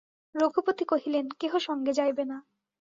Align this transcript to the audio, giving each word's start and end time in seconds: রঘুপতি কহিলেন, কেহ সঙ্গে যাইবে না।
রঘুপতি 0.35 0.83
কহিলেন, 0.85 1.25
কেহ 1.39 1.53
সঙ্গে 1.59 1.91
যাইবে 1.93 2.23
না। 2.25 2.37